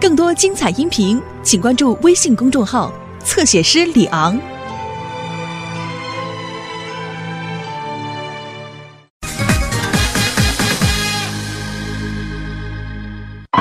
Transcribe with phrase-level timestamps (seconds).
[0.00, 2.92] 更多精彩音频，请关注微信公众号
[3.24, 4.38] “侧写师李昂”。
[13.50, 13.60] 啊，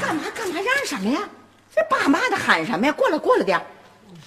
[0.00, 1.20] 干嘛干嘛嚷什么呀？
[1.72, 2.92] 这爸妈的喊什么呀？
[2.92, 3.64] 过来过来点儿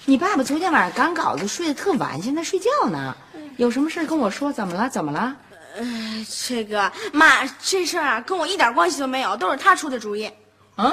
[0.06, 3.14] 你爸爸昨天晚上赶稿子，睡得特晚，现在睡觉呢。
[3.58, 4.50] 有什么事跟我说？
[4.50, 4.88] 怎么了？
[4.88, 5.36] 怎么了？
[6.46, 10.30] 这个妈，这事儿啊跟我一点关系都没有，都是他出的主意。
[10.76, 10.92] 啊？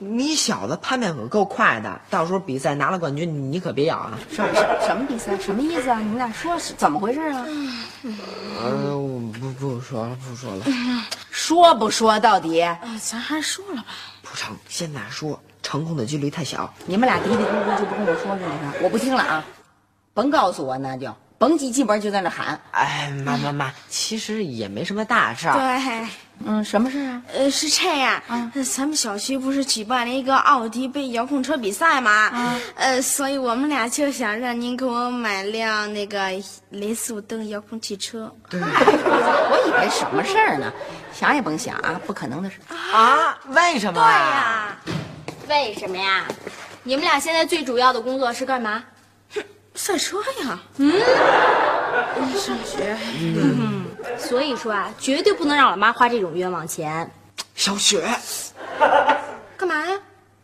[0.00, 4.16] 你小子叛变可够快的，到时候比赛拿了冠军，你你可别咬啊！
[4.30, 4.44] 什
[4.86, 5.36] 什么比赛？
[5.36, 5.98] 什么意思啊？
[5.98, 7.44] 你们俩说是怎么回事啊？
[8.62, 10.64] 呃，我不不说了，不说了，
[11.32, 12.62] 说不说到底？
[12.62, 13.86] 哎，咱还是说了吧。
[14.22, 16.72] 不成，现在说成功的几率太小。
[16.86, 18.84] 你们俩嘀嘀咕咕就不跟我说是不是？
[18.84, 19.44] 我不听了啊！
[20.14, 22.60] 甭告诉我，那就甭急进门就在那喊。
[22.72, 25.54] 哎，妈妈妈，其实也没什么大事儿。
[25.54, 26.08] 对，
[26.44, 27.22] 嗯，什么事啊？
[27.32, 32.58] 呃，是这样，嗯咱们小区不是举办了一个奥迪杯遥控车比赛吗？
[32.74, 36.28] 呃，所以我们俩就想让您给我买辆那个
[36.70, 38.32] 雷速登遥控汽车。
[38.50, 40.72] 我以为什么事儿呢？
[41.12, 42.56] 想也甭想啊，不可能的事。
[42.92, 43.38] 啊？
[43.48, 44.00] 为什么？
[44.00, 44.76] 对呀、
[45.48, 46.24] 为什么呀？
[46.82, 48.82] 你们俩现在最主要的工作是干嘛？
[49.78, 50.58] 哼，赛车呀。
[50.78, 50.92] 嗯，
[52.36, 52.96] 上学。
[53.20, 53.84] 嗯，
[54.18, 57.08] 所以说啊，绝对不能让我妈花这种冤枉钱。
[57.54, 58.08] 小雪，
[59.56, 59.96] 干嘛呀？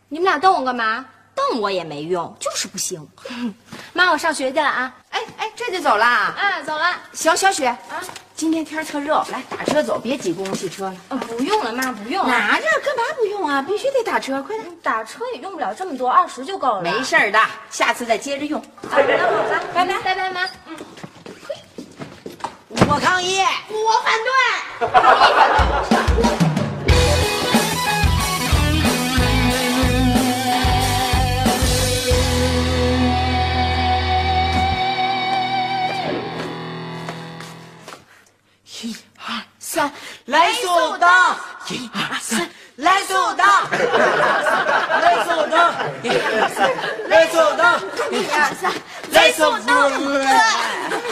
[0.09, 1.05] 你们俩瞪我干嘛？
[1.35, 3.07] 瞪我也没用，就是不行。
[3.93, 4.95] 妈，我上学去了啊！
[5.11, 6.05] 哎哎，这就走了？
[6.07, 6.85] 啊，走了。
[7.13, 8.01] 小小雪啊，
[8.37, 10.95] 今天天儿特热，来打车走，别挤公共汽车了。
[11.11, 12.29] 嗯，不用了，妈，不用了。
[12.29, 13.63] 拿着干嘛不用啊？
[13.63, 14.77] 必须得打车，快点。
[14.83, 16.83] 打车也用不了这么多，二十就够了。
[16.83, 17.39] 没事儿的，
[17.71, 18.61] 下次再接着用。
[18.91, 19.05] 好了好
[19.49, 20.45] 的，拜拜，拜拜，妈。
[20.67, 20.77] 嗯，
[22.89, 23.41] 我抗议！
[23.71, 24.33] 我反对。
[26.51, 26.54] 一
[39.75, 39.91] 三，
[40.27, 40.69] 来速
[40.99, 41.11] 登！
[41.69, 43.45] 一二三，来速登！
[45.03, 45.59] 来速登！
[46.05, 46.71] 一二三，
[47.09, 47.67] 来速登！
[48.13, 48.73] 一二三，
[49.11, 49.91] 来速登！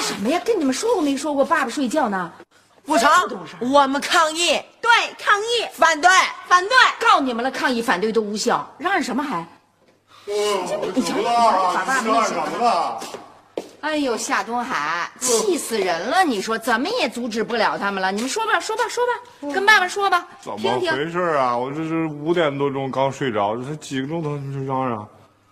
[0.00, 0.40] 什么呀？
[0.44, 1.44] 跟你们说过没说过？
[1.44, 2.30] 爸爸睡觉呢。
[2.84, 3.10] 不成，
[3.58, 6.08] 我们抗议，对，抗议，反对！
[6.46, 6.78] 反对。
[7.00, 9.44] 告你们了，抗议反对都无效，嚷嚷什么还？
[10.24, 10.32] 你
[10.68, 13.00] 瞧，你瞧，把爸爸那什么了？
[13.82, 16.22] 哎呦，夏东海，气死人了！
[16.22, 18.12] 你说怎么也阻止不了他们了。
[18.12, 21.56] 你们说吧，说吧，说吧，跟爸爸说吧，怎么回事啊？
[21.56, 25.06] 我这是五点多钟刚睡着，这才几个钟头你就嚷嚷？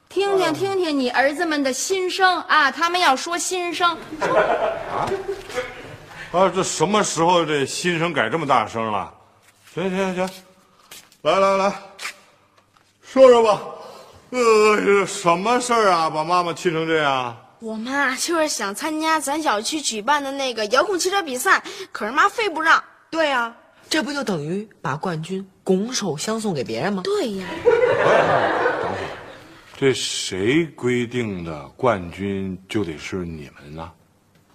[0.08, 2.70] 听听，听听你儿子们的心声啊！
[2.70, 3.90] 他们要说心声。
[4.20, 5.10] 啊，
[6.30, 9.12] 啊这什么时候这心声改这么大声了？
[9.74, 10.30] 行行行，
[11.22, 11.72] 来来来，
[13.02, 13.60] 说说吧。
[14.30, 16.08] 呃，这什么事儿啊？
[16.08, 17.36] 把妈妈气成这样？
[17.60, 21.62] 我妈就是想参加咱小区举办的那个遥控汽车比赛，
[21.92, 22.82] 可是妈非不让。
[23.10, 23.54] 对呀、
[23.90, 27.02] 这不就等于把冠军拱手相送给别人吗？
[27.04, 27.46] 对呀，
[28.80, 28.98] 等会
[29.76, 33.92] 这谁规定的冠军就得是你们呢？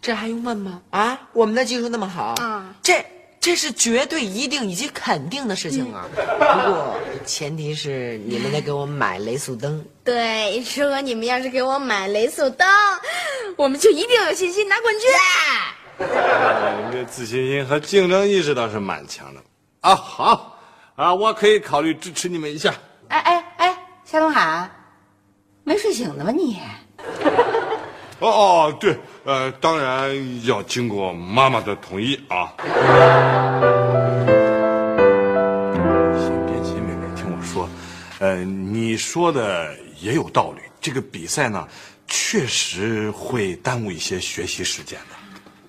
[0.02, 0.82] 这还用问吗？
[0.90, 3.06] 啊，我们的技术那么好，啊这
[3.46, 6.10] 这是绝对、一定以及肯定的事情啊。
[6.16, 6.98] 不过
[7.28, 9.86] 前提是你们得给我买雷速登。
[10.04, 12.68] 对，如果你们要是给我买雷速登，
[13.56, 15.08] 我们就一定有信心拿冠军。
[16.00, 19.40] 你们这自信心和竞争意识倒是蛮强的
[19.82, 19.94] 啊！
[19.94, 20.58] 好，
[20.96, 22.74] 啊，我可以考虑支持你们一下。
[23.10, 24.68] 哎哎哎，夏东海，
[25.64, 26.60] 没睡醒呢吧你？
[28.20, 32.54] 哦哦，对，呃，当然要经过妈妈的同意啊。
[36.18, 37.70] 先别急，妹妹，听我说，
[38.20, 40.62] 呃，你说的也有道理。
[40.80, 41.68] 这个比赛呢，
[42.08, 45.16] 确实会耽误一些学习时间的。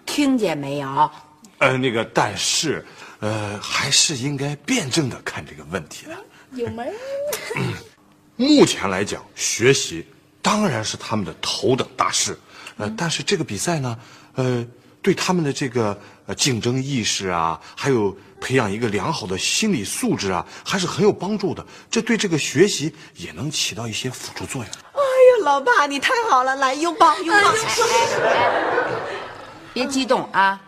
[0.04, 1.10] 听见没有？
[1.58, 2.84] 呃，那个，但是，
[3.18, 6.16] 呃，还是应该辩证的看这个问题的。
[6.52, 6.92] 有门。
[8.36, 10.06] 目前来讲，学习
[10.42, 12.38] 当然是他们的头等大事，
[12.76, 13.98] 呃，但是这个比赛呢，
[14.34, 14.66] 呃，
[15.00, 21.64] 对他们的这个呃竞争意识啊，还有培养一个良好的心理素质啊，还是很有帮助的。
[21.90, 24.70] 这对这个学习也能起到一些辅助作用。
[24.92, 27.52] 哎呀，老爸，你太好了，来拥抱拥抱。
[29.72, 30.60] 别激动啊！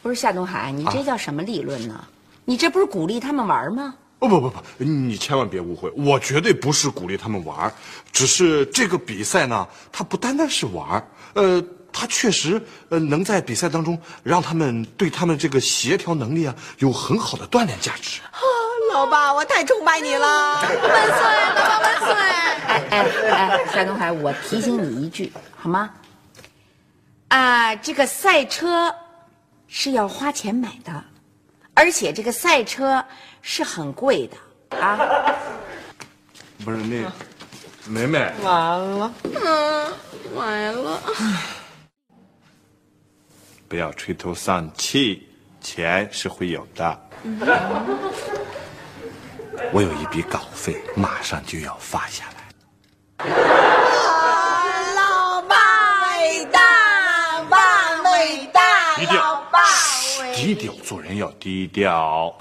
[0.00, 2.04] 不是夏东海，你这叫什么理论呢？
[2.44, 3.94] 你这不是鼓励他们玩吗？
[4.20, 7.72] 哦不不不，你千万别误会，我绝对不是鼓励他们玩儿，
[8.12, 18.20] 只是这个比赛呢，它不单单是玩儿，呃，他确实呃能在比赛当中让他们对他们这个协调能力啊有很好的锻炼价值。
[18.30, 18.38] 啊
[18.92, 20.54] 老爸，我太崇拜你了。
[20.54, 20.74] 万岁，
[21.54, 22.08] 老爸万岁！
[22.66, 25.90] 哎哎哎，夏东海，我提醒你一句好吗？
[27.28, 28.92] 啊，这个赛车
[29.66, 31.04] 是要花钱买的，
[31.74, 33.04] 而且这个赛车
[33.42, 34.26] 是很贵
[34.70, 34.98] 的啊。
[36.64, 37.12] 不是那，
[37.88, 39.92] 梅梅，完了，嗯，
[40.34, 41.00] 完了。
[43.66, 45.26] 不要垂头丧气，
[45.62, 47.00] 钱是会有的。
[49.72, 53.26] 我有一笔稿费，马上就要发下来。
[54.94, 55.56] 老爸
[56.18, 59.64] 伟大，爸伟大，低调老爸
[60.34, 62.36] 低调做人要低调。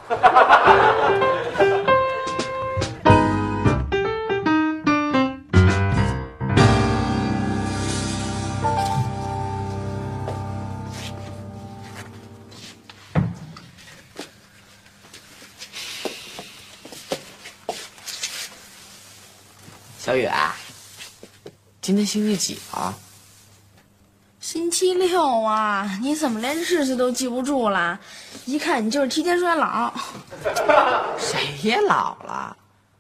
[20.08, 20.26] 小雨，
[21.82, 22.96] 今天星期几啊？
[24.40, 28.00] 星期六啊，你怎么连日子都记不住了？
[28.46, 29.94] 一看你就是提前衰老。
[31.18, 32.56] 谁也老了？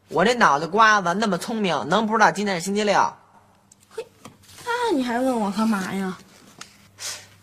[0.09, 3.01] 我这脑袋瓜子那么聪明，能不知道今天是星期六？
[3.95, 4.05] 嘿
[4.65, 6.17] 那你还问我干嘛呀？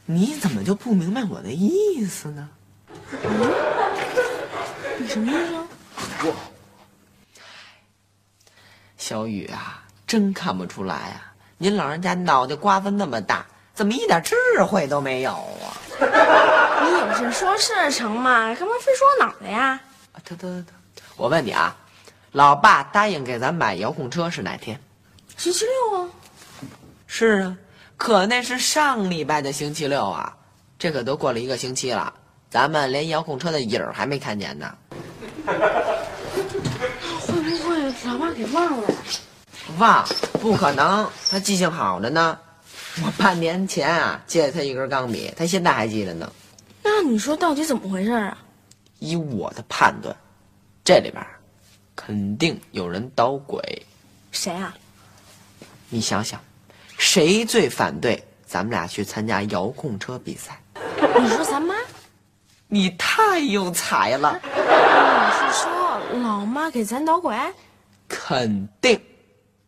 [0.05, 2.51] 你怎么就不明白我的意思呢？
[4.99, 5.67] 你什么意思啊？
[9.05, 11.35] 小雨啊，真看不出来啊！
[11.59, 14.35] 您老人家脑袋瓜子那么大，怎么一点智
[14.65, 15.77] 慧都没有啊？
[16.83, 19.79] 你有事说事成嘛，干嘛非说我脑袋呀？
[20.13, 20.73] 啊得得得，
[21.17, 21.77] 我问你啊，
[22.33, 24.81] 老爸答应给咱买遥控车是哪天？
[25.37, 26.09] 星期六啊。
[27.07, 27.59] 是啊，
[27.99, 30.35] 可那是上礼拜的星期六啊，
[30.79, 32.11] 这可都过了一个星期了，
[32.49, 34.75] 咱们连遥控车的影儿还没看见呢。
[38.05, 38.95] 老爸给忘了呀？
[39.79, 40.07] 忘？
[40.41, 42.39] 不可能，他记性好着呢。
[43.05, 46.31] 我半年前啊借了他一根钢笔，他现在还记着呢。
[46.83, 48.37] 那你说到底怎么回事啊？
[48.99, 50.15] 以我的判断，
[50.85, 51.25] 这里边
[51.97, 53.61] 肯定有人捣鬼。
[54.31, 54.75] 谁啊？
[55.89, 56.41] 你想想，
[56.99, 60.61] 谁最反对咱们俩去参加遥控车比赛？
[61.21, 61.75] 你说咱妈？
[62.69, 67.37] 你太有才了，你是说老妈给咱捣鬼？
[68.17, 68.99] 肯定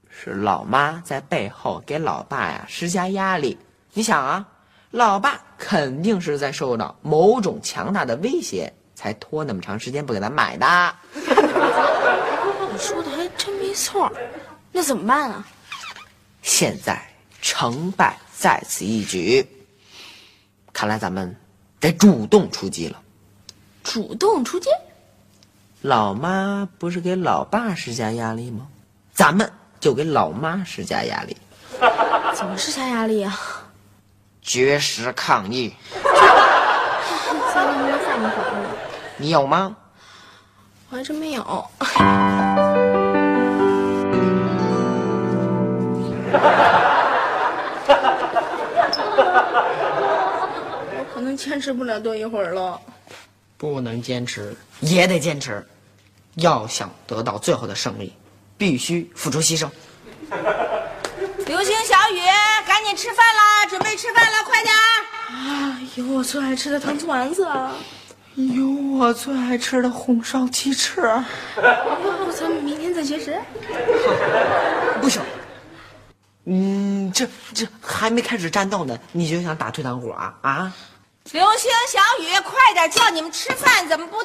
[0.08, 3.58] 是老妈在背后给老爸呀施加压力。
[3.92, 4.46] 你想啊，
[4.92, 10.94] 老爸肯定是在受到某种强大的威胁，才拖那么长时间不给他买的。
[11.12, 14.10] 你说的还真没错。
[14.70, 15.46] 那怎么办啊？
[16.40, 17.02] 现在
[17.42, 19.44] 成败在此一举，
[20.72, 21.34] 看来咱们
[21.80, 23.02] 得主动出击了。
[23.82, 24.70] 主动出击？
[25.82, 28.66] 老妈不是给老爸施加压力吗？
[29.12, 31.36] 咱们就给老妈施加压力，
[32.34, 33.32] 怎么施加压力啊？
[34.42, 35.74] 绝食抗议。
[37.54, 38.70] 咱能不能放一会儿啊？
[39.16, 39.76] 你有吗？
[40.90, 41.42] 我还真没有。
[50.98, 52.80] 我可能坚持不了多一会儿了。
[53.56, 55.64] 不能坚持，也得坚持。
[56.36, 58.12] 要想得到最后的胜利，
[58.58, 59.70] 必须付出牺牲。
[61.46, 62.20] 流星小雨，
[62.66, 63.66] 赶紧吃饭啦！
[63.66, 65.32] 准备吃饭了，快点儿！
[65.32, 67.72] 啊，有我最爱吃的糖醋丸子啊！
[68.34, 68.66] 有
[68.98, 71.00] 我最爱吃的红烧鸡翅。
[71.00, 73.40] 要不咱们明天再绝食？
[75.00, 75.22] 不行。
[76.44, 80.72] 嗯，这这还没开始战斗呢，你就想打退堂鼓啊啊！
[81.32, 84.16] 流星小雨，快点叫你们吃饭，怎么不？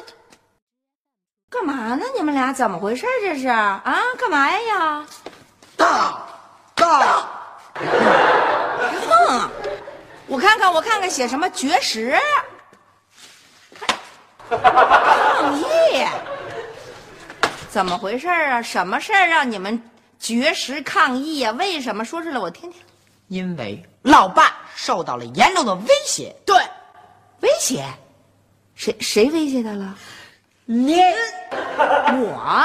[1.50, 2.06] 干嘛呢？
[2.16, 3.06] 你们俩怎么回事？
[3.20, 3.82] 这是啊？
[4.16, 5.06] 干嘛呀呀？
[5.76, 6.26] 到
[6.74, 7.28] 到，
[7.74, 9.50] 哼！
[10.26, 12.16] 我看看，我看看写什么绝食，
[14.48, 16.06] 抗议，
[17.68, 18.62] 怎么回事啊？
[18.62, 22.04] 什么事儿让你们绝食抗议呀、为什么？
[22.04, 22.80] 说出来我听听。
[23.28, 26.34] 因为老爸受到了严重的威胁。
[26.46, 26.56] 对，
[27.42, 27.84] 威胁，
[28.74, 29.94] 谁谁威胁他了？
[30.64, 30.96] 你，
[32.18, 32.64] 我。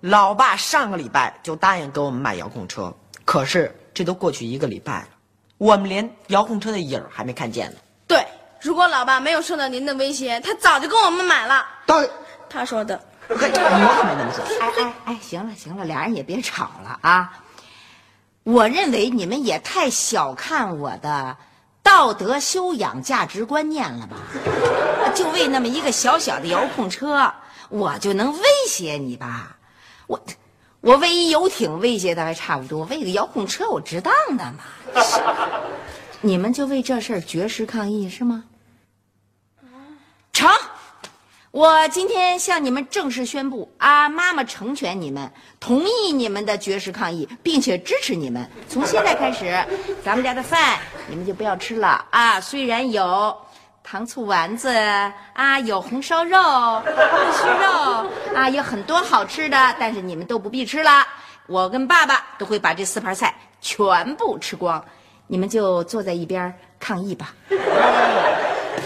[0.00, 5.08] 老爸上个礼拜就答应给我们买遥控车，可是这都过去一个礼拜了，
[5.58, 7.78] 我们连遥控车的影儿还没看见呢。
[8.06, 8.24] 对，
[8.60, 11.66] 如果老爸没有受到您的威胁，他早就跟我们买了。
[11.86, 12.08] 对，
[12.48, 12.98] 他说的。
[13.28, 14.42] 嘿，我可没那么说。
[14.60, 17.40] 哎哎哎，行了行了，俩人也别吵了啊！
[18.44, 21.36] 我认为你们也太小看我的
[21.82, 24.16] 道德修养、价值观念了吧？
[25.14, 27.32] 就为那么一个小小的遥控车，
[27.70, 29.56] 我就能威胁你吧？
[30.06, 30.20] 我
[30.80, 34.58] 我为一游艇威胁的还差不多，为个遥控车我值当的吗？
[36.20, 38.44] 你们就为这事儿绝食抗议是吗？
[40.32, 40.48] 成，
[41.58, 48.48] 我今天向你们正式宣布啊，妈妈成全你们，同意你们的绝食抗议，并且支持你们。
[48.68, 49.66] 从现在开始，
[50.04, 52.40] 咱们家的饭你们就不要吃了啊！
[52.40, 53.36] 虽然有
[53.82, 54.72] 糖醋丸子
[55.32, 61.04] 啊，有红烧肉、木须肉啊，有很多好吃的，但是你们都不必吃了。
[61.48, 64.80] 我跟爸爸都会把这四盘菜全部吃光，
[65.26, 67.34] 你们就坐在一边抗议吧。
[67.50, 68.36] 哎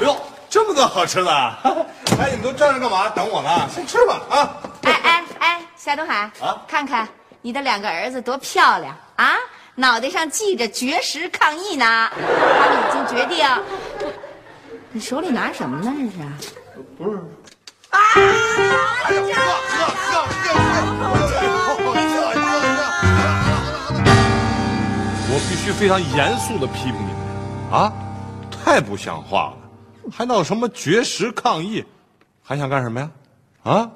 [0.00, 0.16] 呦，
[0.48, 1.86] 这么多好吃的！
[2.18, 3.08] 哎，你们都站着干嘛？
[3.10, 3.68] 等我呢？
[3.74, 4.56] 先吃吧啊！
[4.82, 7.08] 哎哎哎，夏东海啊看看
[7.40, 9.34] 你的两个儿子多漂亮啊！
[9.74, 13.46] 脑袋上系着绝食抗议呢，他们已经决定。
[14.90, 15.92] 你手里拿什么呢？
[15.96, 16.18] 这是？
[16.98, 17.18] 不是。
[25.34, 27.16] 我必须非常严肃的批评你们
[27.72, 27.90] 啊！
[28.50, 29.56] 太不像话了，
[30.14, 31.82] 还闹什么绝食抗议？
[32.42, 33.10] 还想干什么呀？
[33.62, 33.90] 啊？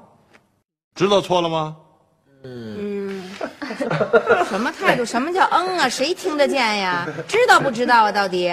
[0.95, 1.77] 知道错了吗？
[2.45, 3.23] 嗯
[4.49, 5.05] 什么态度？
[5.05, 5.89] 什么叫嗯啊？
[5.89, 7.07] 谁听得见呀？
[7.27, 8.13] 知道不知道啊？
[8.13, 8.51] 到底？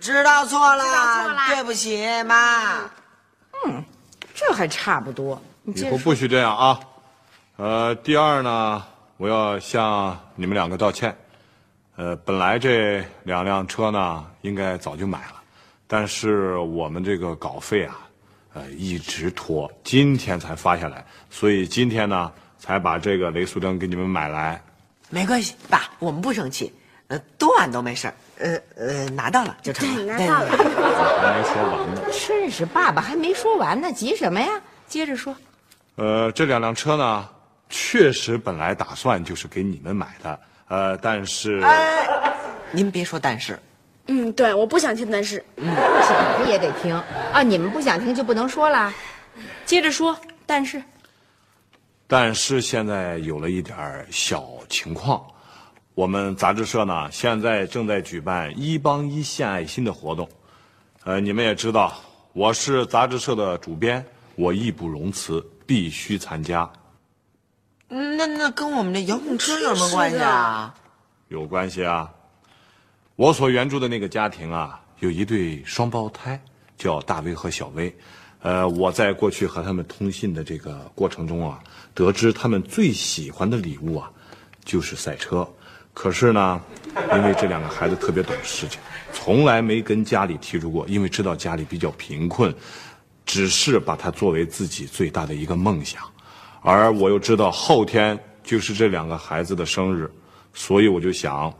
[0.00, 2.80] 知道错了，错了对不起，妈。
[3.64, 3.84] 嗯
[4.34, 5.40] 这还差不多。
[5.62, 5.90] 你以。
[5.90, 6.80] 后不许这样啊！
[7.56, 8.82] 呃，第二呢，
[9.18, 11.14] 我要向你们两个道歉。
[11.96, 15.34] 呃，本来这两辆车呢，应该早就买了，
[15.86, 18.00] 但是我们这个稿费啊，
[18.54, 24.62] 呃，一直拖，今天才发下来，所以今天呢，才把这个雷速登给你们买来。
[25.08, 26.72] 没关系，爸，我们不生气，
[27.08, 30.16] 呃，多晚都没事儿，呃呃，拿到了就成了。
[30.16, 30.74] 拿到了对对对
[31.20, 32.02] 还没说完呢。
[32.26, 34.48] 真是爸爸还没说完呢，急什么呀？
[34.86, 35.34] 接着说。
[35.96, 37.28] 呃，这两辆车呢，
[37.70, 41.60] 确实本来打算就是给你们买的，呃，但是。
[41.60, 42.06] 哎，
[42.70, 43.58] 您别说但是，
[44.06, 46.92] 嗯，对，我不想听，但是嗯想听也得听
[47.32, 47.42] 啊！
[47.42, 48.92] 你们不想听就不能说了。
[49.64, 50.82] 接着说，但是
[52.08, 55.24] 但是现在有了一点儿小情况，
[55.94, 60.28] 我们杂志社呢现在正在举办一帮一献爱心的活动，
[61.04, 61.96] 呃，你们也知道，
[62.32, 64.04] 我是杂志社的主编，
[64.34, 66.68] 我义不容辞，必须参加。
[67.88, 70.74] 嗯那那跟我们的遥控车有什么关系啊？
[71.28, 72.10] 有关系啊！
[73.16, 76.40] 我所援助的那个家庭啊，有一对双胞胎，
[76.78, 77.94] 叫大威和小威。
[78.40, 84.10] 呃，我在过去和他们通信的这个过程中啊，得知他们最喜欢的礼物啊，
[84.64, 85.46] 就是赛车。
[85.92, 86.58] 可是呢，
[87.14, 88.80] 因为这两个孩子特别懂事情，
[89.12, 92.52] 从来没跟家里提出过，因为知道家里比较贫困，
[93.26, 96.02] 只是把它作为自己最大的一个梦想。
[96.62, 100.10] 而我又知道后天就是这两个孩子的生日，
[100.54, 101.52] 所以我就想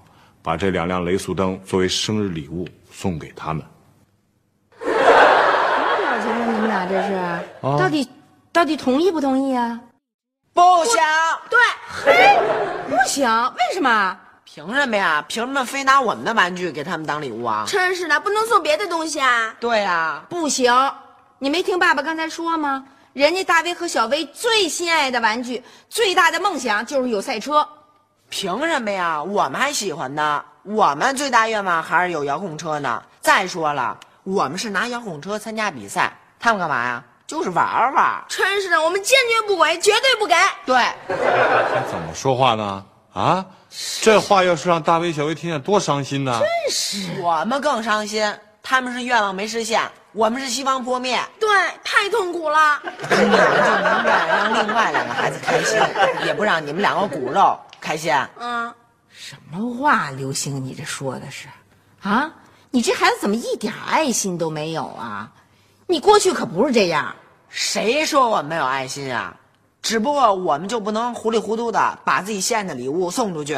[0.42, 3.64] 把这两辆雷速登作为生日礼物送给他们。
[4.76, 7.16] 什么表情啊，你们俩这是、
[7.60, 8.08] 到底
[8.52, 9.80] 到底同意不同意啊？
[10.52, 11.00] 不行，
[11.48, 11.58] 对，
[11.88, 12.38] 嘿
[12.90, 14.18] 不行，为什么？
[14.44, 15.24] 凭什么呀？
[15.28, 17.64] 凭什么非拿我们的玩具给他们当礼物啊？
[17.66, 19.54] 真是的，不能送别的东西啊。
[19.60, 20.72] 对呀、不行，
[21.38, 22.84] 你没听爸爸刚才说吗？
[23.12, 27.66] 人家大威和小威最心爱的玩具，最大的梦想就是有赛车。
[28.32, 29.22] 凭什么呀？
[29.22, 30.42] 我们还喜欢呢。
[30.62, 33.02] 我们最大愿望还是有遥控车呢。
[33.20, 36.10] 再说了，我们是拿遥控车参加比赛，
[36.40, 37.04] 他们干嘛呀？
[37.26, 38.24] 就是玩玩。
[38.28, 40.34] 真是的，我们坚决不给，绝对不给。
[40.64, 42.82] 对，他怎么说话呢？
[43.12, 43.44] 啊，
[44.00, 46.40] 这话要是让大威、小威听见，多伤心呐！
[47.22, 48.34] 我们更伤心。
[48.62, 51.20] 他们是愿望没实现，我们是希望破灭。
[51.38, 51.50] 对，
[51.84, 52.80] 太痛苦了。
[53.10, 55.78] 你们就宁愿让另外两个孩子开心，
[56.24, 58.14] 也不让你们两个骨肉开心。
[58.38, 58.72] 嗯，
[59.10, 61.48] 什么话，刘星，你这说的是，
[62.00, 62.30] 啊？
[62.70, 65.30] 你这孩子怎么一点爱心都没有啊？
[65.86, 67.14] 你过去可不是这样。
[67.50, 69.36] 谁说我没有爱心啊？
[69.82, 73.54] 只不过我们就不能糊里糊涂的把自己心爱的礼物送出去。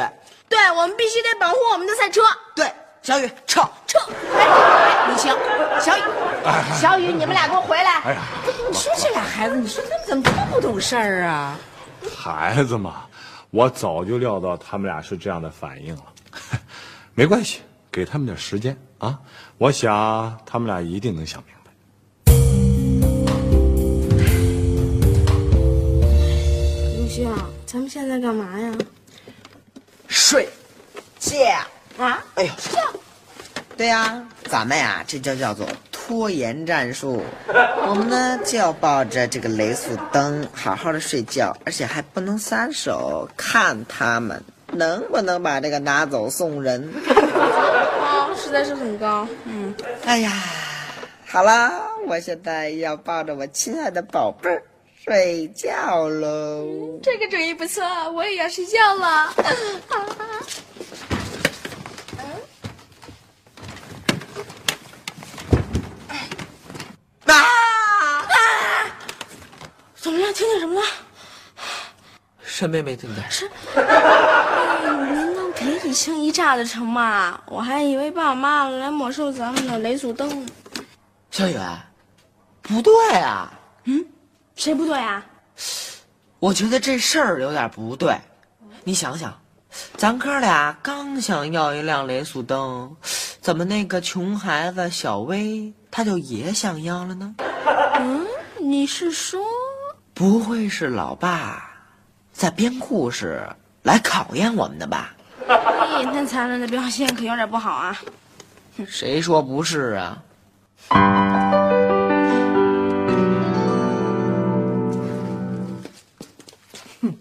[0.49, 2.21] 对，我们必须得保护我们的赛车。
[2.55, 2.69] 对，
[3.03, 3.61] 小雨撤。
[3.87, 3.99] 撤。
[5.07, 5.33] 刘星，
[5.79, 6.01] 小雨，
[6.81, 8.01] 小雨，你们俩给我回来！
[8.01, 8.21] 哎呀，
[8.69, 11.55] 你说这俩孩子，你说他们怎么这么不懂事儿啊？
[12.17, 13.05] 孩子嘛，
[13.55, 16.03] 我早就料到他们俩是这样的反应了。
[17.15, 19.17] 没关系，给他们点时间啊，
[19.57, 21.71] 我想他们俩一定能想明白。
[26.97, 27.33] 刘星，
[27.65, 28.77] 咱们现在干嘛呀？
[30.09, 30.49] 睡
[31.17, 31.33] 觉。
[31.97, 32.21] 啊？
[32.35, 32.51] 哎呦，
[33.77, 35.65] 对呀，咱们呀，这就叫做
[36.05, 37.23] 拖延战术。
[37.87, 46.93] 我们呢就要抱着这个雷速灯好好的睡觉，而且还不能撒手，看他们能不能把这个拿走送人。
[47.09, 49.27] 啊，实在是很高。
[49.45, 49.73] 嗯，
[50.05, 50.31] 哎呀，
[51.25, 51.71] 好了，
[52.07, 54.61] 我现在要抱着我亲爱的宝贝儿
[55.03, 56.99] 睡觉喽。
[57.01, 59.33] 这个主意不错，我也要睡觉了。
[67.27, 67.41] 啊！
[69.95, 70.31] 怎么了？
[70.33, 70.87] 听见什么了？
[72.55, 73.21] 什么也没听见。
[75.11, 77.37] 您能别一惊一乍的成吗？
[77.47, 80.47] 我还以为爸妈来没收咱们的雷速灯。
[81.31, 81.57] 小雨，
[82.61, 83.51] 不对啊，
[83.83, 84.05] 嗯
[84.55, 85.21] 谁不对啊？
[86.39, 88.17] 我觉得这事儿有点不对。
[88.85, 89.37] 你想想，
[89.97, 92.95] 咱哥俩刚想要一辆雷速灯，
[93.41, 97.35] 怎么那个穷孩子小薇他就也想要了呢？
[97.99, 98.25] 嗯
[98.61, 99.43] 你是说？
[100.13, 101.69] 不会是老爸
[102.35, 103.41] 在编故事
[103.83, 105.15] 来考验我们的吧？
[105.47, 107.97] 咦，那残忍的表现可有点不好啊！
[108.85, 110.21] 谁说不是啊？
[116.99, 117.15] 哼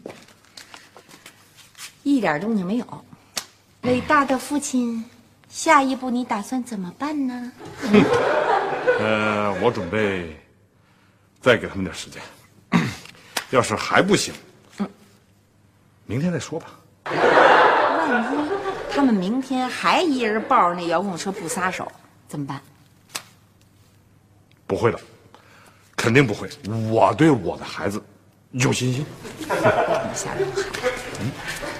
[2.03, 3.05] 一点动静没有。
[3.83, 5.05] 伟大的父亲，
[5.49, 7.53] 下一步你打算怎么办呢？
[8.99, 10.37] 呃，我准备
[11.41, 12.21] 再给他们点时间，
[13.51, 14.35] 要是还不行，
[16.07, 16.67] 明天再说吧。
[17.05, 18.37] 万一
[18.95, 21.91] 他们明天还一人抱着那遥控车不撒手，
[22.29, 22.61] 怎么办？
[24.67, 24.99] 不会的，
[25.97, 26.49] 肯定不会。
[26.91, 28.03] 我对我的孩子
[28.53, 29.05] 有信心。
[29.39, 29.47] 你
[30.15, 30.67] 下流孩子，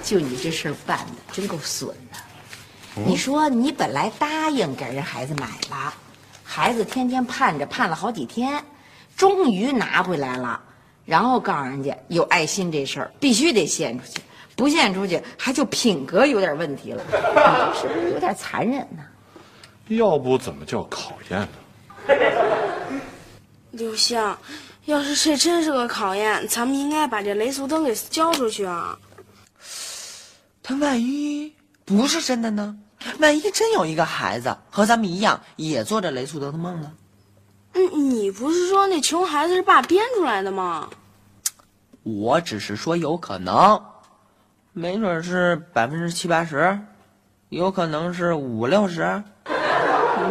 [0.03, 2.19] 就你这事儿办的真够损的。
[3.07, 5.95] 你说你本来答应给人孩子买了，
[6.43, 8.65] 孩子天天盼着盼了好几天，
[9.17, 10.61] 终于拿回来了，
[11.05, 14.21] 然后告诉人家有爱心这事儿必须得献出去，
[14.57, 17.13] 不献出去还就品格有点问题了，你
[17.83, 19.05] 这是不是有点残忍呢？
[19.89, 21.49] 要不怎么叫考验呢？
[23.73, 24.39] 刘香，
[24.85, 28.99] 要是这真是个考验，咱们应该把这雷速登给交出去啊！
[30.63, 31.53] 他万一
[31.85, 32.77] 不是真的呢？
[33.19, 36.93] 万一真有一个孩子和咱们一样，也做着雷速登的梦呢？
[37.75, 40.89] 嗯，你不是说那穷孩子是爸编出来的吗？
[42.05, 43.83] 我只是说有可能，
[44.73, 46.79] 没准是百分之七八十，
[47.49, 49.23] 有可能是五六十，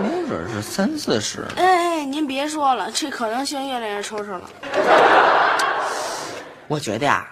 [0.02, 1.46] 没准是三四十。
[1.58, 4.50] 哎哎，您别说了，这可能性越来越抽抽了。
[6.68, 7.26] 我觉得呀，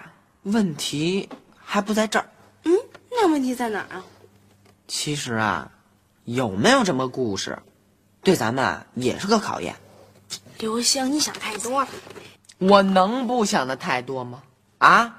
[0.44, 1.28] 问题
[1.62, 2.24] 还不在这儿。
[2.64, 2.72] 嗯，
[3.10, 4.02] 那问题在哪儿啊？
[4.88, 5.70] 其实啊，
[6.24, 7.58] 有没有这么故事，
[8.22, 9.76] 对咱们啊也是个考验。
[10.58, 11.88] 刘星，你想太多了。
[12.68, 14.42] 我能不想的太多吗？
[14.78, 15.16] 啊！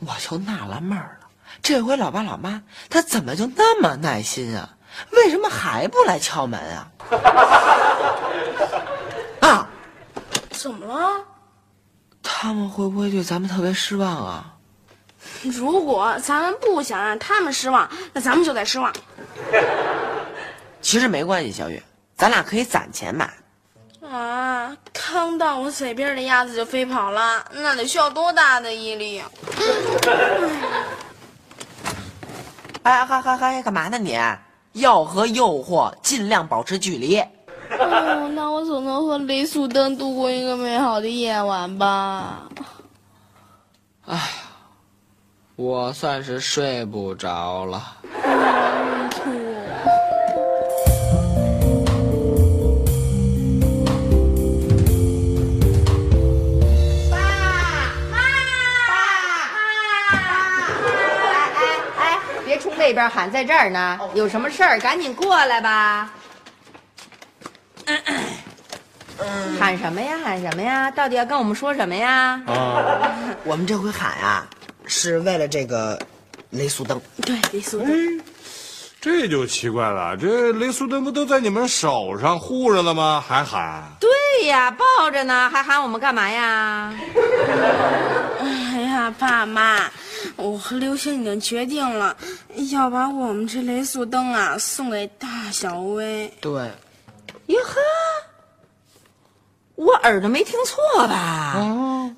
[0.00, 1.28] 我就纳了闷儿了，
[1.60, 4.76] 这回老爸老妈他怎么就那么耐心啊？
[5.12, 6.90] 为什么还不来敲门啊？
[9.46, 9.68] 啊！
[10.50, 11.24] 怎么了？
[12.22, 14.56] 他们会不会对咱们特别失望啊？
[15.42, 18.92] 如果咱们不想让他们失望，那咱们就得失望。
[20.80, 21.82] 其实没关系，小雨，
[22.16, 23.30] 咱俩可以攒钱买。
[25.10, 25.12] 啊！
[25.12, 29.24] 刚到我嘴边的鸭子就飞跑了，那得需要多大的毅力呀、
[32.84, 34.16] 哎，还还还干嘛呢你？
[34.74, 37.18] 要和诱惑尽量保持距离。
[37.76, 42.48] 哦，那我总能和雷速登度过一个美好的夜晚吧。
[44.06, 44.30] 哎
[45.56, 47.82] 我算是睡不着了。
[62.80, 66.10] 那边喊，在这儿呢，有什么事儿赶紧过来吧。
[69.58, 70.16] 喊什么呀？
[70.24, 70.90] 喊什么呀？
[70.90, 72.40] 到底要跟我们说什么呀？
[73.44, 74.46] 我们这回喊啊，
[74.86, 76.00] 是为了这个
[76.48, 76.98] 雷速登。
[77.20, 78.20] 对，雷速登。
[78.98, 83.22] 这就奇怪了，这雷速登不都在你们手上护着了吗？
[83.28, 83.84] 还喊？
[84.00, 86.94] 对呀，抱着呢，还喊我们干嘛呀？
[88.40, 89.90] 哎呀，爸妈，
[90.36, 92.16] 我和刘星已经决定了，
[92.70, 96.32] 要把我们这雷速登啊送给大小薇。
[96.40, 96.52] 对，
[97.46, 97.80] 哟呵，
[99.76, 101.54] 我耳朵没听错吧？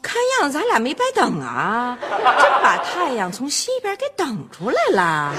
[0.03, 5.35] 看样子咱俩没白等啊， 真把太阳从西边给等出来了。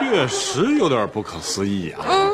[0.00, 2.04] 确实有点不可思议啊。
[2.08, 2.30] 嗯，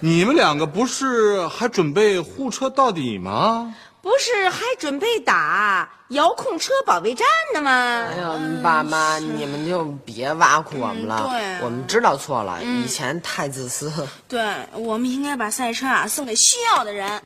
[0.00, 3.74] 你们两个不是还准备互车到底吗？
[4.02, 7.70] 不是还准备打遥控车保卫战呢吗？
[8.10, 11.24] 哎呀，爸妈，你们就别挖苦我们了。
[11.28, 13.92] 嗯对我们知道错了，以前太自私。
[14.26, 14.42] 对，
[14.74, 17.22] 我们应该把赛车啊送给需要的人。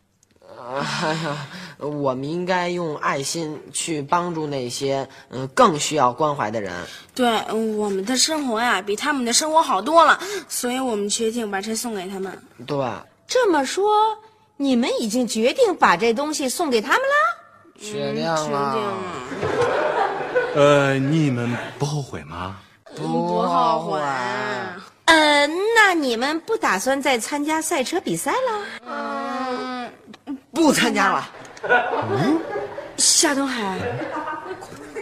[0.59, 1.47] 哎呀，
[1.79, 6.73] 我们应该用爱心去帮助那些嗯、更需要关怀的人。
[7.15, 12.39] 对，嗯我们的生活呀比他们的生活好多了，所以我们决定把车送给他们。
[12.67, 12.87] 对，
[13.27, 14.17] 这么说，
[14.57, 17.15] 你们已经决定把这东西送给他们了？
[17.79, 18.99] 决定决定了，
[20.55, 22.57] 呃，你们不后悔吗？
[22.97, 24.01] 不后悔。
[25.05, 28.65] 呃，那你们不打算再参加赛车比赛了？
[28.87, 29.93] 嗯
[30.53, 31.29] 不参加了。
[32.97, 33.79] 夏东海，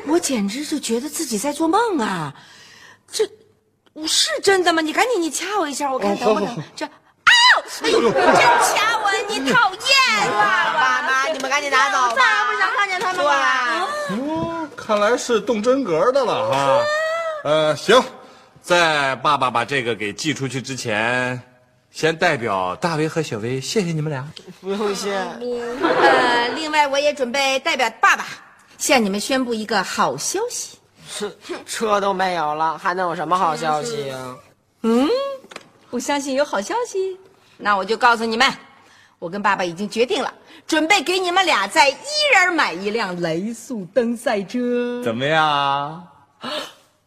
[0.09, 2.35] 我简直就觉得自己在做梦啊！
[3.11, 3.25] 这
[4.09, 4.83] 是真的吗？
[4.83, 6.57] 你赶紧你掐我一下，我看能不能？
[6.75, 6.91] 这，啊！
[7.83, 9.11] 哎呦，真掐我！
[9.29, 10.31] 你讨厌！
[10.31, 12.15] 爸妈，你们赶紧拿走吧。
[12.15, 13.89] 再也不想看见他们了。
[14.11, 16.81] 哦，看来是动真格的了哈。
[17.45, 18.03] 呃，行，
[18.63, 21.41] 在爸爸把这个给寄出去之前，
[21.91, 24.27] 先代表大威和小威谢谢你们俩。
[24.61, 25.15] 不用谢。
[25.15, 28.27] 呃，另外我也准备代表爸爸
[28.79, 30.79] 向你们宣布一个好消息。
[31.67, 34.37] 车都没有了，还能有什么好消息啊？
[35.91, 37.17] 不相信有好消息，
[37.57, 38.53] 那我就告诉你们，
[39.19, 40.33] 我跟爸爸已经决定了，
[40.67, 41.95] 准备给你们俩再一
[42.35, 45.03] 人买一辆雷速登赛车。
[45.05, 46.07] 怎么样？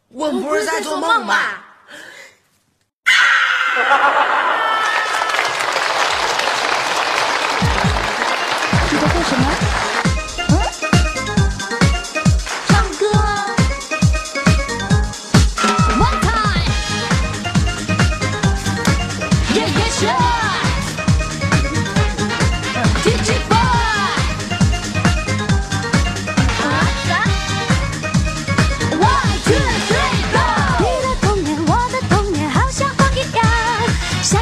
[0.08, 1.36] 我们不是在做梦吗？
[3.76, 3.82] 你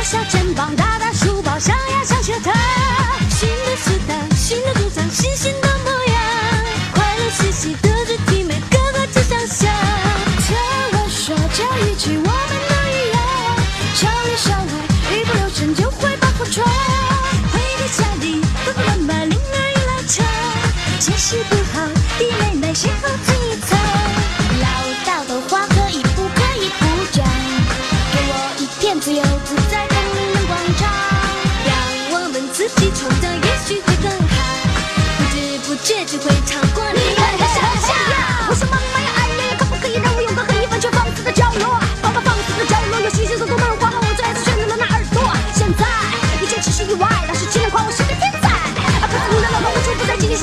[0.09, 0.96] 小肩膀大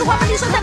[0.04, 0.63] 处不在，仅仅是花把你说的